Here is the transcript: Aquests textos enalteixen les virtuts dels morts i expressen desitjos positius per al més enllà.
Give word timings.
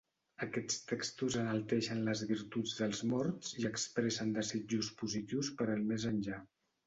Aquests 0.43 0.77
textos 0.91 1.35
enalteixen 1.41 1.99
les 2.07 2.23
virtuts 2.31 2.73
dels 2.79 3.03
morts 3.13 3.53
i 3.63 3.67
expressen 3.71 4.33
desitjos 4.39 4.91
positius 5.03 5.55
per 5.61 5.69
al 5.75 5.85
més 5.93 6.09
enllà. 6.13 6.41